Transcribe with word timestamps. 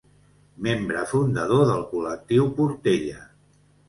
Membre 0.67 1.03
fundador 1.11 1.61
del 1.71 1.83
Col·lectiu 1.91 2.47
Portella. 2.57 3.21